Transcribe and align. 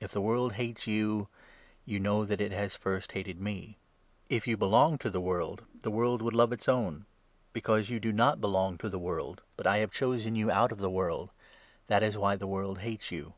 If 0.00 0.10
the 0.10 0.20
world 0.20 0.54
hates 0.54 0.82
18 0.82 0.82
of 0.82 0.84
Truth, 0.84 0.92
you, 0.92 1.28
you 1.94 2.00
know 2.00 2.24
that 2.24 2.40
it 2.40 2.50
has 2.50 2.74
first 2.74 3.12
hated 3.12 3.40
me. 3.40 3.78
If 4.28 4.48
you 4.48 4.54
19 4.54 4.58
belonged 4.58 5.00
to 5.02 5.10
the 5.10 5.20
world, 5.20 5.62
the 5.82 5.92
world 5.92 6.22
would 6.22 6.34
love 6.34 6.52
its 6.52 6.68
own. 6.68 7.06
Be 7.52 7.60
cause 7.60 7.88
you 7.88 8.00
do 8.00 8.10
not 8.10 8.40
belong 8.40 8.78
to 8.78 8.88
the 8.88 8.98
world, 8.98 9.42
but 9.56 9.68
I 9.68 9.76
have 9.76 9.92
chosen 9.92 10.34
you 10.34 10.50
out 10.50 10.72
of 10.72 10.78
the 10.78 10.90
world— 10.90 11.30
that 11.86 12.02
is 12.02 12.18
why 12.18 12.34
the 12.34 12.48
world 12.48 12.80
hates 12.80 13.12
you. 13.12 13.34